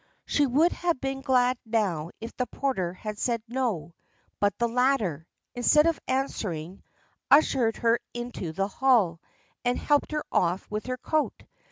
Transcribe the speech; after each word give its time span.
She 0.25 0.47
would 0.47 0.71
have 0.71 0.99
been 0.99 1.21
glad 1.21 1.59
now 1.63 2.09
if 2.19 2.35
the 2.35 2.47
porter 2.47 2.91
had 2.93 3.19
said 3.19 3.43
"No," 3.47 3.93
but 4.39 4.57
the 4.57 4.67
latter, 4.67 5.27
instead 5.53 5.85
of 5.85 5.99
answering 6.07 6.81
ushered 7.29 7.75
her 7.77 7.99
into 8.11 8.51
the 8.51 8.67
hall, 8.67 9.21
and 9.63 9.77
helped 9.77 10.11
her 10.13 10.25
off 10.31 10.65
with 10.71 10.87
her 10.87 10.97
coat. 10.97 11.43